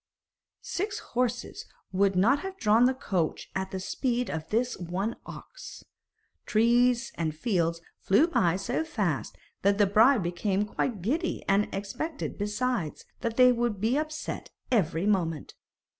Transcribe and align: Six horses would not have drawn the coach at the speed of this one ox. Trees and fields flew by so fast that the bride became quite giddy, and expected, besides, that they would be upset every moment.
Six 0.63 0.97
horses 1.13 1.67
would 1.91 2.15
not 2.15 2.39
have 2.39 2.57
drawn 2.57 2.85
the 2.85 2.95
coach 2.95 3.51
at 3.53 3.69
the 3.69 3.79
speed 3.79 4.31
of 4.31 4.49
this 4.49 4.75
one 4.75 5.15
ox. 5.27 5.83
Trees 6.47 7.11
and 7.19 7.35
fields 7.35 7.81
flew 7.99 8.25
by 8.27 8.55
so 8.55 8.83
fast 8.83 9.37
that 9.61 9.77
the 9.77 9.85
bride 9.85 10.23
became 10.23 10.65
quite 10.65 11.03
giddy, 11.03 11.43
and 11.47 11.69
expected, 11.71 12.39
besides, 12.39 13.05
that 13.19 13.37
they 13.37 13.51
would 13.51 13.79
be 13.79 13.95
upset 13.95 14.49
every 14.71 15.05
moment. 15.05 15.53